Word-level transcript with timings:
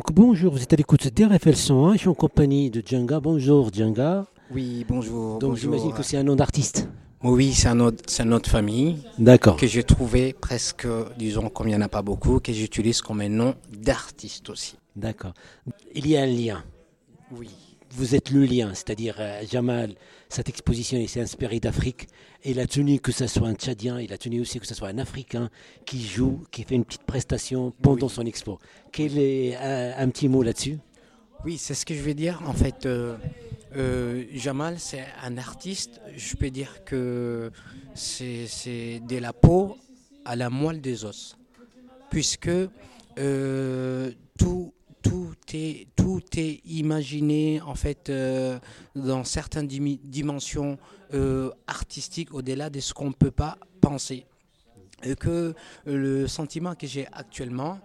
Donc 0.00 0.14
bonjour, 0.14 0.54
vous 0.54 0.62
êtes 0.62 0.72
à 0.72 0.76
l'écoute 0.76 1.08
d'RFL 1.08 1.54
101, 1.54 1.92
je 1.92 1.98
suis 1.98 2.08
en 2.08 2.14
compagnie 2.14 2.70
de 2.70 2.82
Djanga. 2.82 3.20
Bonjour 3.20 3.70
Djanga. 3.70 4.24
Oui, 4.50 4.86
bonjour. 4.88 5.38
Donc 5.38 5.56
j'imagine 5.56 5.92
que 5.92 6.02
c'est 6.02 6.16
un 6.16 6.22
nom 6.22 6.36
d'artiste. 6.36 6.88
Oui, 7.22 7.52
c'est 7.52 7.68
un 7.68 7.80
autre, 7.80 8.02
c'est 8.06 8.24
notre 8.24 8.48
famille 8.48 8.96
D'accord. 9.18 9.58
que 9.58 9.66
j'ai 9.66 9.82
trouvé 9.82 10.32
presque, 10.32 10.88
disons, 11.18 11.50
comme 11.50 11.68
il 11.68 11.72
n'y 11.72 11.76
en 11.76 11.82
a 11.82 11.90
pas 11.90 12.00
beaucoup, 12.00 12.40
que 12.40 12.50
j'utilise 12.50 13.02
comme 13.02 13.20
un 13.20 13.28
nom 13.28 13.54
d'artiste 13.70 14.48
aussi. 14.48 14.78
D'accord. 14.96 15.34
Il 15.94 16.06
y 16.06 16.16
a 16.16 16.22
un 16.22 16.26
lien. 16.26 16.64
Oui. 17.36 17.50
Vous 17.92 18.14
êtes 18.14 18.30
le 18.30 18.44
lien, 18.44 18.72
c'est-à-dire 18.72 19.16
euh, 19.18 19.42
Jamal, 19.50 19.94
cette 20.28 20.48
exposition 20.48 20.96
il 20.98 21.08
s'est 21.08 21.20
inspiré 21.20 21.58
d'Afrique. 21.58 22.06
Et 22.44 22.52
il 22.52 22.60
a 22.60 22.66
tenu 22.66 23.00
que 23.00 23.12
ce 23.12 23.26
soit 23.26 23.48
un 23.48 23.54
Tchadien, 23.54 24.00
il 24.00 24.12
a 24.12 24.18
tenu 24.18 24.40
aussi 24.40 24.60
que 24.60 24.66
ce 24.66 24.74
soit 24.74 24.88
un 24.88 24.98
Africain 24.98 25.50
qui 25.84 26.00
joue, 26.06 26.44
qui 26.50 26.62
fait 26.62 26.76
une 26.76 26.84
petite 26.84 27.02
prestation 27.02 27.72
pendant 27.82 28.08
son 28.08 28.24
expo. 28.24 28.58
Quel 28.92 29.18
est 29.18 29.56
un, 29.56 29.94
un 29.98 30.08
petit 30.08 30.28
mot 30.28 30.42
là-dessus? 30.42 30.78
Oui, 31.44 31.58
c'est 31.58 31.74
ce 31.74 31.84
que 31.84 31.94
je 31.94 32.00
vais 32.02 32.14
dire. 32.14 32.40
En 32.46 32.52
fait, 32.52 32.86
euh, 32.86 33.16
euh, 33.76 34.24
Jamal, 34.34 34.78
c'est 34.78 35.04
un 35.22 35.36
artiste. 35.38 36.00
Je 36.16 36.36
peux 36.36 36.50
dire 36.50 36.84
que 36.84 37.50
c'est, 37.94 38.46
c'est 38.46 39.00
de 39.00 39.16
la 39.16 39.32
peau 39.32 39.76
à 40.24 40.36
la 40.36 40.48
moelle 40.48 40.80
des 40.80 41.04
os. 41.04 41.36
Puisque 42.10 42.50
imaginé, 46.64 47.60
en 47.60 47.74
fait, 47.74 48.08
euh, 48.10 48.58
dans 48.94 49.24
certaines 49.24 49.66
dimensions 49.66 50.78
euh, 51.14 51.50
artistiques 51.66 52.32
au-delà 52.34 52.70
de 52.70 52.80
ce 52.80 52.94
qu'on 52.94 53.08
ne 53.08 53.14
peut 53.14 53.30
pas 53.30 53.58
penser. 53.80 54.26
Et 55.02 55.14
que 55.16 55.54
le 55.86 56.26
sentiment 56.26 56.74
que 56.74 56.86
j'ai 56.86 57.06
actuellement, 57.12 57.80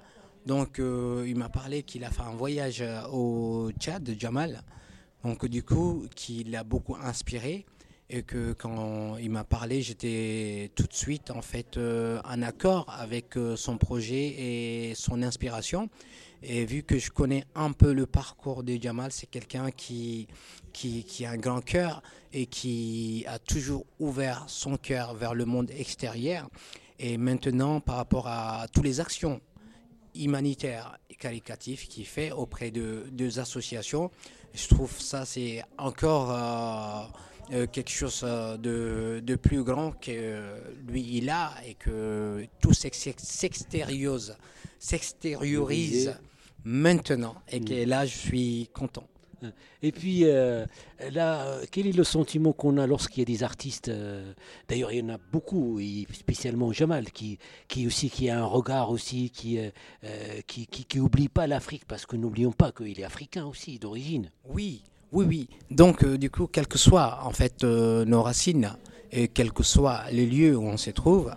donc, 0.46 0.78
euh, 0.78 1.26
il 1.28 1.36
m'a 1.36 1.50
parlé 1.50 1.82
qu'il 1.82 2.04
a 2.04 2.12
fait 2.12 2.22
un 2.22 2.36
voyage 2.36 2.82
euh, 2.82 3.02
au 3.12 3.72
Tchad, 3.80 4.16
Jamal. 4.18 4.62
Donc, 5.24 5.46
du 5.48 5.64
coup, 5.64 6.06
qui 6.16 6.44
l'a 6.44 6.64
beaucoup 6.64 6.96
inspiré. 6.96 7.66
Et 8.10 8.22
que 8.22 8.54
quand 8.54 9.18
il 9.18 9.32
m'a 9.32 9.44
parlé, 9.44 9.82
j'étais 9.82 10.72
tout 10.76 10.86
de 10.86 10.94
suite, 10.94 11.32
en 11.32 11.42
fait, 11.42 11.78
euh, 11.78 12.22
en 12.24 12.42
accord 12.44 12.86
avec 12.90 13.36
euh, 13.36 13.56
son 13.56 13.78
projet 13.78 14.36
et 14.38 14.94
son 14.96 15.24
inspiration. 15.24 15.90
Et 16.44 16.66
vu 16.66 16.84
que 16.84 17.00
je 17.00 17.10
connais 17.10 17.46
un 17.56 17.72
peu 17.72 17.94
le 17.94 18.06
parcours 18.06 18.64
de 18.64 18.78
Jamal, 18.80 19.12
c'est 19.12 19.26
quelqu'un 19.26 19.72
qui, 19.72 20.28
qui, 20.72 21.26
a 21.26 21.32
un 21.32 21.38
grand 21.38 21.62
cœur 21.62 22.04
et 22.32 22.46
qui 22.46 23.26
a 23.28 23.40
toujours 23.40 23.86
ouvert 24.00 24.44
son 24.48 24.78
cœur 24.78 25.16
vers 25.16 25.34
le 25.34 25.46
monde 25.46 25.72
extérieur. 25.72 26.48
Et 27.00 27.18
maintenant, 27.18 27.80
par 27.80 27.96
rapport 27.96 28.28
à 28.28 28.68
toutes 28.72 28.84
les 28.84 29.00
actions 29.00 29.42
humanitaire 30.16 30.98
et 31.10 31.16
qualitatif 31.16 31.88
qu'il 31.88 32.06
fait 32.06 32.32
auprès 32.32 32.72
de 32.72 33.06
deux 33.12 33.40
associations. 33.40 34.12
Je 34.54 34.68
trouve 34.68 35.00
ça 35.00 35.26
c'est 35.26 35.64
encore 35.78 36.32
euh, 36.32 37.04
euh, 37.52 37.68
quelque 37.68 37.90
chose 37.92 38.22
euh, 38.24 38.58
de, 38.58 39.22
de 39.22 39.36
plus 39.36 39.64
grand 39.64 39.92
que 39.92 40.12
euh, 40.12 40.60
lui 40.88 41.18
il 41.18 41.30
a 41.30 41.54
et 41.68 41.76
que 41.76 42.46
tout 42.62 42.74
s'ex- 42.74 43.14
s'extériorise, 43.18 44.36
s'extériorise 44.80 46.16
maintenant 46.64 47.36
et 47.52 47.60
que 47.60 47.86
là 47.86 48.06
je 48.06 48.18
suis 48.18 48.70
content. 48.74 49.08
Et 49.84 49.92
puis 49.92 50.24
euh, 50.24 50.66
là, 51.12 51.60
quel 51.70 51.86
est 51.86 51.92
le 51.92 52.04
sentiment 52.04 52.52
qu'on 52.52 52.78
a 52.78 52.88
lorsqu'il 52.88 53.20
y 53.20 53.22
a 53.22 53.26
des 53.26 53.44
artistes 53.44 53.90
euh, 53.90 54.34
D'ailleurs, 54.68 54.92
il 54.92 55.00
y 55.00 55.02
en 55.04 55.10
a 55.10 55.20
beaucoup, 55.32 55.80
et 55.80 56.08
spécialement 56.14 56.72
Jamal, 56.72 57.12
qui, 57.12 57.38
qui 57.68 57.86
aussi 57.86 58.10
qui 58.10 58.28
a 58.30 58.40
un 58.40 58.46
regard 58.46 58.90
aussi, 58.90 59.30
qui 59.30 59.60
euh, 59.60 59.70
qui, 60.48 60.66
qui, 60.66 60.86
qui 60.86 61.00
oublie 61.00 61.28
pas 61.28 61.46
l'Afrique, 61.46 61.84
parce 61.86 62.08
que 62.08 62.16
n'oublions 62.16 62.54
pas 62.54 62.72
qu'il 62.72 63.00
est 63.00 63.04
africain 63.04 63.46
aussi 63.46 63.78
d'origine. 63.78 64.32
Oui, 64.46 64.82
oui, 65.16 65.26
oui. 65.30 65.50
Donc, 65.72 66.04
euh, 66.04 66.18
du 66.18 66.30
coup, 66.30 66.46
quelles 66.48 66.68
que 66.68 66.78
soient 66.78 67.20
en 67.24 67.32
fait 67.32 67.64
euh, 67.64 68.04
nos 68.04 68.22
racines 68.22 68.76
et 69.14 69.30
quels 69.30 69.54
que 69.54 69.64
soient 69.64 70.02
les 70.12 70.26
lieux 70.26 70.58
où 70.58 70.64
on 70.64 70.76
se 70.76 70.90
trouve, 70.90 71.32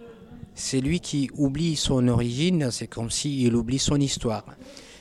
c'est 0.56 0.80
lui 0.80 0.98
qui 0.98 1.30
oublie 1.36 1.76
son 1.76 2.08
origine, 2.08 2.72
c'est 2.72 2.88
comme 2.88 3.08
s'il 3.08 3.54
oublie 3.54 3.78
son 3.78 4.00
histoire. 4.00 4.44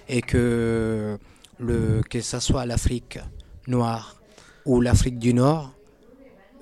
Et 0.07 0.21
que, 0.21 1.17
le, 1.59 2.01
que 2.07 2.21
ce 2.21 2.39
soit 2.39 2.67
l'Afrique 2.67 3.17
noire 3.65 4.21
ou 4.65 4.79
l'Afrique 4.79 5.17
du 5.17 5.33
Nord, 5.33 5.73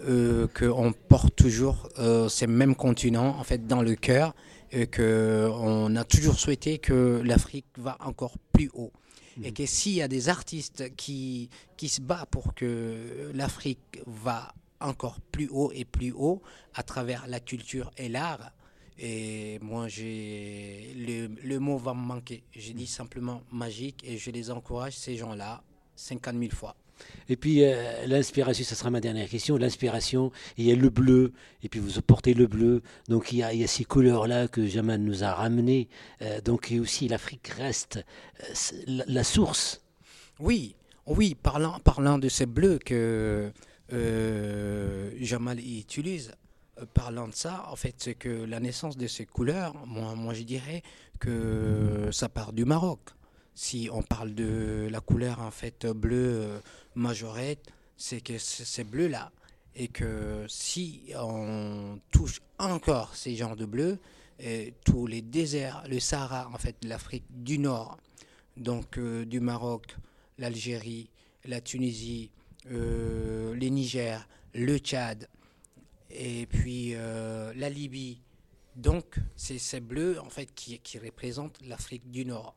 euh, 0.07 0.47
qu'on 0.57 0.93
porte 0.93 1.35
toujours 1.35 1.89
ces 2.29 2.47
mêmes 2.47 2.75
continents 2.75 3.35
en 3.37 3.43
fait 3.43 3.67
dans 3.67 3.81
le 3.81 3.95
cœur 3.95 4.33
et 4.71 4.87
qu'on 4.87 5.95
a 5.97 6.03
toujours 6.05 6.39
souhaité 6.39 6.77
que 6.77 7.21
l'Afrique 7.25 7.65
va 7.77 7.97
encore 8.05 8.37
plus 8.53 8.71
haut 8.73 8.93
et 9.43 9.51
que 9.51 9.65
s'il 9.65 9.93
y 9.93 10.01
a 10.01 10.07
des 10.07 10.29
artistes 10.29 10.95
qui, 10.95 11.49
se 11.87 12.01
battent 12.01 12.29
pour 12.29 12.53
que 12.53 13.31
l'Afrique 13.33 14.01
va 14.05 14.53
encore 14.79 15.19
plus 15.19 15.47
haut 15.49 15.71
et 15.73 15.85
plus 15.85 16.11
haut 16.11 16.41
à 16.73 16.83
travers 16.83 17.27
la 17.27 17.39
culture 17.39 17.91
et 17.97 18.09
l'art, 18.09 18.51
et 18.97 19.59
moi, 19.59 19.89
j'ai 19.89 20.93
le, 20.95 21.27
le 21.27 21.59
mot 21.59 21.77
va 21.77 21.93
me 21.93 21.99
manquer. 21.99 22.43
J'ai 22.53 22.73
dit 22.73 22.87
simplement 22.87 23.41
magique 23.51 24.01
et 24.05 24.17
je 24.17 24.31
les 24.31 24.51
encourage, 24.51 24.95
ces 24.95 25.17
gens-là, 25.17 25.63
50 25.97 26.37
000 26.37 26.51
fois. 26.51 26.77
Et 27.29 27.35
puis 27.35 27.63
euh, 27.63 28.05
l'inspiration, 28.05 28.63
ça 28.63 28.75
sera 28.75 28.89
ma 28.89 29.01
dernière 29.01 29.27
question. 29.27 29.57
L'inspiration, 29.57 30.31
il 30.57 30.65
y 30.65 30.71
a 30.71 30.75
le 30.75 30.89
bleu, 30.89 31.33
et 31.63 31.69
puis 31.69 31.79
vous 31.79 32.01
portez 32.01 32.33
le 32.33 32.47
bleu. 32.47 32.81
Donc 33.09 33.31
il 33.31 33.39
y 33.39 33.43
a, 33.43 33.67
ces 33.67 33.85
couleurs-là 33.85 34.47
que 34.47 34.65
Jamal 34.67 35.01
nous 35.01 35.23
a 35.23 35.33
ramenées. 35.33 35.87
Euh, 36.21 36.41
donc 36.41 36.73
aussi 36.79 37.07
l'Afrique 37.07 37.47
reste 37.47 37.97
euh, 38.41 38.53
la, 38.87 39.03
la 39.07 39.23
source. 39.23 39.81
Oui, 40.39 40.75
oui, 41.05 41.35
parlant, 41.35 41.79
parlant 41.79 42.17
de 42.17 42.29
ces 42.29 42.45
bleus 42.45 42.79
que 42.79 43.51
Jamal 45.19 45.59
utilise, 45.59 46.33
parlant 46.93 47.27
de 47.27 47.33
ça, 47.33 47.65
en 47.71 47.75
fait, 47.75 47.95
c'est 47.97 48.15
que 48.15 48.29
la 48.29 48.59
naissance 48.59 48.97
de 48.97 49.07
ces 49.07 49.25
couleurs, 49.25 49.73
moi, 49.85 50.15
moi 50.15 50.33
je 50.33 50.43
dirais 50.43 50.83
que 51.19 52.09
ça 52.11 52.29
part 52.29 52.51
du 52.53 52.65
Maroc. 52.65 52.99
Si 53.55 53.89
on 53.91 54.03
parle 54.03 54.35
de 54.35 54.87
la 54.91 54.99
couleur 54.99 55.39
en 55.39 55.51
fait 55.51 55.87
bleu 55.87 56.41
euh, 56.41 56.59
majorette, 56.93 57.65
c'est 57.97 58.21
que 58.21 58.37
c'est 58.37 58.65
ces 58.65 58.83
bleus-là. 58.83 59.31
Et 59.75 59.87
que 59.87 60.45
si 60.47 61.11
on 61.17 61.99
touche 62.11 62.41
encore 62.59 63.15
ces 63.15 63.35
genres 63.35 63.55
de 63.55 63.65
bleus, 63.65 63.99
et 64.39 64.73
tous 64.83 65.07
les 65.07 65.21
déserts, 65.21 65.83
le 65.89 65.99
Sahara 65.99 66.49
en 66.53 66.57
fait, 66.57 66.75
l'Afrique 66.83 67.25
du 67.29 67.57
Nord, 67.57 67.97
donc 68.57 68.97
euh, 68.97 69.25
du 69.25 69.39
Maroc, 69.39 69.95
l'Algérie, 70.37 71.09
la 71.45 71.61
Tunisie, 71.61 72.31
euh, 72.71 73.55
les 73.55 73.69
Niger, 73.69 74.27
le 74.53 74.77
Tchad, 74.77 75.29
et 76.09 76.45
puis 76.47 76.91
euh, 76.95 77.53
la 77.55 77.69
Libye. 77.69 78.21
Donc, 78.75 79.19
c'est 79.35 79.59
ces 79.59 79.79
bleus 79.79 80.19
en 80.19 80.29
fait 80.29 80.53
qui, 80.53 80.79
qui 80.79 80.99
représentent 80.99 81.59
l'Afrique 81.65 82.09
du 82.11 82.25
Nord. 82.25 82.55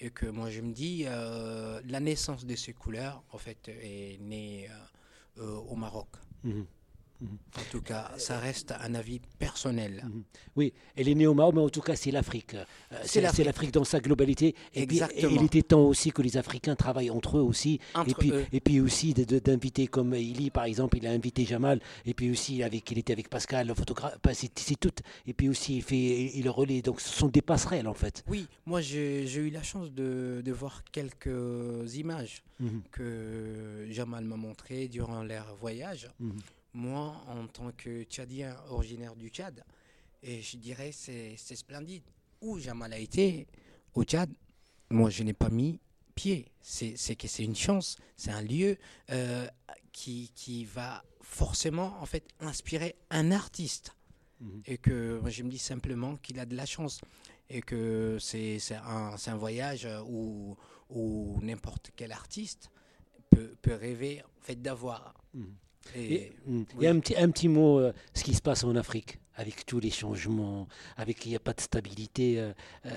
Et 0.00 0.10
que 0.10 0.26
moi 0.26 0.48
je 0.50 0.60
me 0.60 0.72
dis, 0.72 1.04
euh, 1.06 1.80
la 1.86 2.00
naissance 2.00 2.46
de 2.46 2.54
ces 2.54 2.72
couleurs 2.72 3.22
en 3.32 3.38
fait 3.38 3.68
est 3.68 4.20
née 4.20 4.68
euh, 4.70 5.42
euh, 5.42 5.56
au 5.56 5.74
Maroc. 5.74 6.08
Mhm. 6.44 6.66
En 7.20 7.70
tout 7.72 7.80
cas, 7.82 8.12
ça 8.16 8.38
reste 8.38 8.72
un 8.80 8.94
avis 8.94 9.20
personnel. 9.38 10.04
Mhm. 10.04 10.22
Oui, 10.56 10.72
elle 10.94 11.08
est 11.08 11.14
née 11.14 11.26
au 11.26 11.34
Maroc, 11.34 11.54
mais 11.56 11.62
en 11.62 11.68
tout 11.68 11.80
cas, 11.80 11.96
c'est 11.96 12.10
l'Afrique. 12.12 12.54
Euh, 12.54 12.96
C'est 13.04 13.20
l'Afrique. 13.20 13.72
dans 13.72 13.84
sa 13.84 13.98
globalité. 14.00 14.54
Et 14.74 14.86
puis, 14.86 15.00
il 15.16 15.42
était 15.44 15.62
temps 15.62 15.80
aussi 15.84 16.12
que 16.12 16.22
les 16.22 16.36
Africains 16.36 16.76
travaillent 16.76 17.10
entre 17.10 17.38
eux 17.38 17.42
aussi. 17.42 17.80
Entre 17.94 18.10
et, 18.10 18.14
puis, 18.14 18.30
eux. 18.30 18.46
et 18.52 18.60
puis 18.60 18.80
aussi 18.80 19.14
d'inviter, 19.14 19.88
comme 19.88 20.14
Ili, 20.14 20.50
par 20.50 20.64
exemple, 20.64 20.96
il 20.98 21.06
a 21.06 21.10
invité 21.10 21.44
Jamal. 21.44 21.80
Et 22.06 22.14
puis 22.14 22.30
aussi, 22.30 22.62
avec, 22.62 22.88
il 22.90 22.98
était 22.98 23.12
avec 23.12 23.28
Pascal, 23.28 23.66
le 23.66 23.74
photographe. 23.74 24.16
C'est 24.32 24.78
tout. 24.78 24.92
Et 25.26 25.32
puis 25.34 25.48
aussi, 25.48 25.76
il, 25.78 25.82
fait, 25.82 26.30
il 26.36 26.48
relaie. 26.48 26.82
Donc, 26.82 27.00
ce 27.00 27.08
sont 27.08 27.28
des 27.28 27.42
passerelles, 27.42 27.88
en 27.88 27.94
fait. 27.94 28.22
Oui, 28.28 28.46
moi 28.66 28.80
j'ai 28.80 29.24
eu 29.34 29.50
la 29.50 29.62
chance 29.62 29.90
de, 29.92 30.40
de 30.44 30.52
voir 30.52 30.84
quelques 30.92 31.96
images 31.96 32.42
Mhm. 32.60 32.82
que 32.90 33.86
Jamal 33.90 34.24
m'a 34.24 34.34
montrées 34.36 34.88
durant 34.88 35.22
leur 35.22 35.54
voyage. 35.60 36.08
Mhm. 36.18 36.36
Moi, 36.78 37.12
en 37.26 37.48
tant 37.48 37.72
que 37.72 38.04
Tchadien 38.04 38.56
originaire 38.70 39.16
du 39.16 39.30
Tchad, 39.30 39.64
et 40.22 40.40
je 40.42 40.56
dirais 40.56 40.92
c'est 40.92 41.34
c'est 41.36 41.56
splendide. 41.56 42.04
Où 42.40 42.60
Jamal 42.60 42.92
a 42.92 42.98
été, 42.98 43.48
au 43.94 44.04
Tchad, 44.04 44.30
moi 44.88 45.10
je 45.10 45.24
n'ai 45.24 45.32
pas 45.32 45.48
mis 45.48 45.80
pied. 46.14 46.52
C'est 46.62 47.16
que 47.16 47.26
c'est 47.26 47.42
une 47.42 47.56
chance, 47.56 47.96
c'est 48.16 48.30
un 48.30 48.42
lieu 48.42 48.76
euh, 49.10 49.48
qui, 49.90 50.30
qui 50.36 50.64
va 50.66 51.02
forcément 51.20 52.00
en 52.00 52.06
fait 52.06 52.28
inspirer 52.38 52.94
un 53.10 53.32
artiste. 53.32 53.96
Mhm. 54.40 54.62
Et 54.66 54.78
que 54.78 55.18
moi, 55.18 55.30
je 55.30 55.42
me 55.42 55.48
dis 55.48 55.58
simplement 55.58 56.14
qu'il 56.16 56.38
a 56.38 56.46
de 56.46 56.54
la 56.54 56.64
chance 56.64 57.00
et 57.50 57.60
que 57.60 58.18
c'est 58.20 58.60
un, 58.84 59.16
un, 59.26 59.36
voyage 59.36 59.88
où, 60.06 60.56
où 60.90 61.40
n'importe 61.42 61.90
quel 61.96 62.12
artiste 62.12 62.70
peut, 63.30 63.56
peut, 63.62 63.74
rêver 63.74 64.22
en 64.22 64.42
fait, 64.42 64.62
d'avoir. 64.62 65.14
Mhm. 65.34 65.56
Et, 65.96 66.32
y 66.80 66.86
a 66.86 66.90
un 66.90 67.00
petit, 67.00 67.16
un 67.16 67.30
petit 67.30 67.48
mot, 67.48 67.78
euh, 67.78 67.92
ce 68.14 68.24
qui 68.24 68.34
se 68.34 68.42
passe 68.42 68.64
en 68.64 68.76
Afrique, 68.76 69.18
avec 69.34 69.64
tous 69.66 69.80
les 69.80 69.90
changements, 69.90 70.68
avec 70.96 71.24
il 71.26 71.30
n'y 71.30 71.36
a 71.36 71.40
pas 71.40 71.52
de 71.52 71.60
stabilité. 71.60 72.38
Euh, 72.40 72.52
euh, 72.86 72.90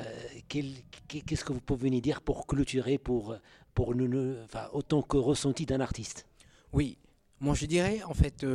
qu'est-ce 0.47 1.43
que 1.43 1.53
vous 1.53 1.61
pouvez 1.61 1.89
nous 1.89 2.01
dire 2.01 2.21
pour 2.21 2.47
clôturer, 2.47 2.97
pour, 2.97 3.35
pour 3.73 3.95
nous, 3.95 4.35
enfin, 4.43 4.67
autant 4.73 5.01
que 5.01 5.17
ressenti 5.17 5.65
d'un 5.65 5.79
artiste? 5.79 6.25
Oui, 6.73 6.97
moi 7.39 7.55
je 7.55 7.65
dirais 7.65 8.01
en 8.03 8.13
fait, 8.13 8.45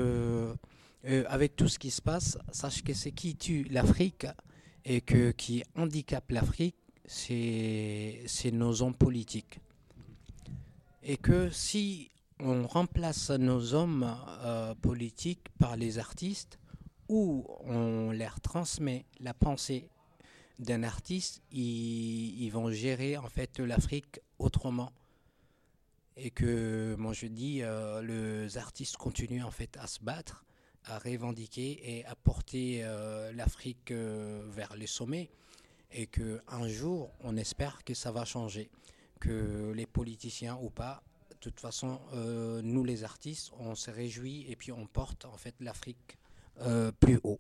avec 1.29 1.57
tout 1.57 1.69
ce 1.69 1.79
qui 1.79 1.91
se 1.91 2.03
passe, 2.03 2.39
sache 2.51 2.83
que 2.83 2.95
ce 2.95 3.11
qui 3.11 3.37
tue 3.37 3.65
l'Afrique 3.71 4.27
et 4.85 5.01
que, 5.01 5.33
qui 5.33 5.63
handicape 5.77 6.31
l'Afrique, 6.31 6.77
c'est 7.07 8.51
nos 8.53 8.83
hommes 8.83 8.95
politiques. 8.95 9.61
Et 11.03 11.17
que 11.17 11.51
si 11.51 12.11
on 12.41 12.67
remplace 12.67 13.31
nos 13.31 13.75
hommes 13.75 14.15
euh, 14.45 14.75
politiques 14.75 15.49
par 15.59 15.77
les 15.77 15.99
artistes 15.99 16.59
ou 17.09 17.47
on 17.65 18.11
leur 18.13 18.41
transmet 18.41 19.07
la 19.21 19.33
pensée 19.33 19.89
d'un 20.59 20.83
artiste, 20.83 21.43
ils, 21.53 22.49
vont 22.51 22.71
gérer 22.71 23.17
en 23.17 23.29
fait 23.29 23.59
l'Afrique 23.59 24.21
autrement. 24.39 24.93
Et 26.17 26.31
que, 26.31 26.95
moi 26.99 27.13
je 27.13 27.27
dis, 27.27 27.63
euh, 27.63 28.01
les 28.03 28.57
artistes 28.57 28.97
continuent 28.97 29.45
en 29.45 29.51
fait 29.51 29.77
à 29.77 29.87
se 29.87 30.01
battre, 30.01 30.47
à 30.85 30.99
revendiquer 30.99 31.99
et 31.99 32.07
à 32.07 32.15
porter 32.15 32.81
euh, 32.83 33.33
l'Afrique 33.33 33.93
vers 33.93 34.75
les 34.77 34.87
sommets. 34.87 35.31
Et 35.93 36.07
qu'un 36.07 36.69
jour, 36.69 37.11
on 37.21 37.37
espère 37.37 37.85
que 37.85 37.95
ça 37.95 38.11
va 38.11 38.25
changer, 38.25 38.71
que 39.21 39.73
les 39.75 39.87
politiciens 39.87 40.59
ou 40.61 40.71
pas 40.71 41.03
de 41.37 41.51
toute 41.51 41.61
façon, 41.61 41.99
euh, 42.15 42.61
nous 42.65 42.83
les 42.83 43.05
artistes, 43.05 43.53
on 43.61 43.75
se 43.75 43.91
réjouit 43.91 44.47
et 44.49 44.57
puis 44.57 44.73
on 44.73 44.87
porte 44.87 45.27
en 45.27 45.37
fait 45.37 45.55
l'Afrique 45.61 46.19
euh, 46.63 46.91
plus 46.99 47.21
haut. 47.25 47.39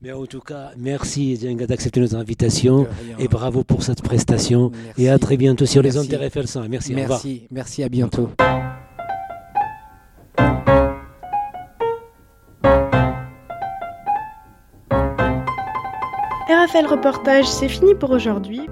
Mais 0.00 0.12
en 0.12 0.26
tout 0.26 0.40
cas, 0.40 0.72
merci 0.76 1.36
Djenga 1.36 1.66
d'accepter 1.66 2.00
nos 2.00 2.16
invitations 2.16 2.88
et 3.18 3.28
bravo 3.28 3.62
pour 3.62 3.84
cette 3.84 4.02
prestation. 4.02 4.72
Et 4.98 5.08
à 5.08 5.18
très 5.18 5.36
bientôt 5.36 5.66
sur 5.66 5.82
les 5.82 5.96
ondes 5.96 6.12
RFL 6.12 6.48
100. 6.48 6.68
Merci, 6.68 6.94
merci, 6.94 7.46
merci, 7.50 7.82
à 7.84 7.88
bientôt. 7.88 8.30
RFL 16.48 16.86
Reportage, 16.86 17.46
c'est 17.46 17.68
fini 17.68 17.94
pour 17.94 18.10
aujourd'hui. 18.10 18.62